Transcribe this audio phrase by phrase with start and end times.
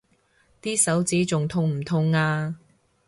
[0.63, 2.55] 啲手指仲痛唔痛啊？